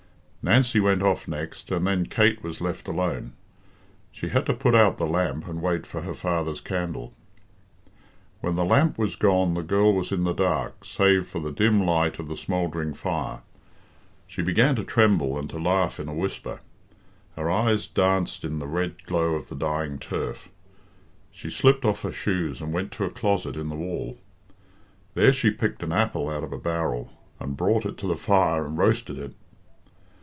Nancy 0.43 0.79
went 0.79 1.03
off 1.03 1.27
next, 1.27 1.69
and 1.69 1.85
then 1.85 2.07
Kate 2.07 2.41
was 2.41 2.59
left 2.61 2.87
alone. 2.87 3.33
She 4.11 4.29
had 4.29 4.47
to 4.47 4.55
put 4.55 4.73
out 4.73 4.97
the 4.97 5.05
lamp 5.05 5.47
and 5.47 5.61
wait 5.61 5.85
for 5.85 6.01
her 6.01 6.15
father's 6.15 6.61
candle. 6.61 7.13
When 8.39 8.55
the 8.55 8.65
lamp 8.65 8.97
was 8.97 9.15
gone 9.15 9.53
the 9.53 9.61
girl 9.61 9.93
was 9.93 10.11
in 10.11 10.23
the 10.23 10.33
dark, 10.33 10.83
save 10.83 11.27
for 11.27 11.39
the 11.39 11.51
dim 11.51 11.85
light 11.85 12.17
of 12.17 12.27
the 12.27 12.35
smouldering 12.35 12.95
fire. 12.95 13.43
She 14.25 14.41
began 14.41 14.75
to 14.77 14.83
tremble 14.83 15.37
and 15.37 15.47
to 15.51 15.59
laugh 15.59 15.99
in 15.99 16.07
a 16.09 16.13
whisper. 16.15 16.61
Her 17.35 17.51
eyes 17.51 17.87
danced 17.87 18.43
in 18.43 18.57
the 18.57 18.65
red 18.67 19.03
glow 19.05 19.35
of 19.35 19.47
the 19.47 19.55
dying 19.55 19.99
turf. 19.99 20.49
She 21.31 21.51
slipped 21.51 21.85
off 21.85 22.01
her 22.01 22.11
shoes 22.11 22.61
and 22.61 22.73
went 22.73 22.91
to 22.93 23.05
a 23.05 23.11
closet 23.11 23.55
in 23.55 23.69
the 23.69 23.75
wall. 23.75 24.17
There 25.13 25.33
she 25.33 25.51
picked 25.51 25.83
an 25.83 25.91
apple 25.91 26.29
out 26.29 26.43
of 26.43 26.51
a 26.51 26.57
barrel, 26.57 27.11
and 27.39 27.55
brought 27.55 27.85
it 27.85 27.95
to 27.99 28.07
the 28.07 28.15
fire 28.15 28.65
and 28.65 28.75
roasted 28.75 29.19
it. 29.19 29.35